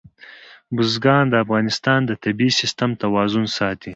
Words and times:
بزګان 0.75 1.23
د 1.29 1.33
افغانستان 1.45 1.99
د 2.05 2.11
طبعي 2.23 2.49
سیسټم 2.59 2.91
توازن 3.01 3.45
ساتي. 3.57 3.89